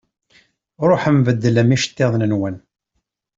Ṛuḥem 0.89 1.17
beddlem 1.25 1.69
iceṭṭiḍen-nwen. 1.75 2.55